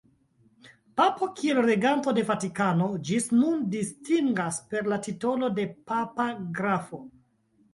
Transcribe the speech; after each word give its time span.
Papo, 1.01 1.27
kiel 1.39 1.59
reganto 1.65 2.13
de 2.19 2.23
Vatikano, 2.31 2.87
ĝis 3.09 3.29
nun 3.43 3.61
distingas 3.75 4.59
per 4.73 4.91
la 4.95 4.99
titolo 5.09 5.51
de 5.61 5.67
papa 5.93 6.29
grafo. 6.61 7.03